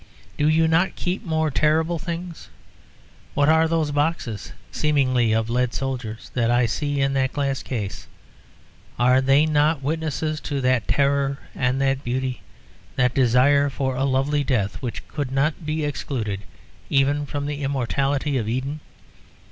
Do 0.35 0.47
you 0.49 0.67
not 0.67 0.95
keep 0.95 1.23
more 1.23 1.51
terrible 1.51 1.99
things? 1.99 2.49
What 3.35 3.49
are 3.49 3.67
those 3.67 3.91
boxes, 3.91 4.51
seemingly 4.71 5.31
of 5.31 5.47
lead 5.47 5.75
soldiers, 5.75 6.31
that 6.33 6.49
I 6.49 6.65
see 6.65 6.99
in 7.01 7.13
that 7.13 7.33
glass 7.33 7.61
case? 7.61 8.07
Are 8.97 9.21
they 9.21 9.45
not 9.45 9.83
witnesses 9.83 10.39
to 10.41 10.59
that 10.61 10.87
terror 10.87 11.37
and 11.53 11.77
beauty, 12.03 12.41
that 12.95 13.13
desire 13.13 13.69
for 13.69 13.95
a 13.95 14.03
lovely 14.03 14.43
death, 14.43 14.81
which 14.81 15.07
could 15.07 15.31
not 15.31 15.67
be 15.67 15.85
excluded 15.85 16.39
even 16.89 17.27
from 17.27 17.45
the 17.45 17.61
immortality 17.61 18.39
of 18.39 18.49
Eden? 18.49 18.79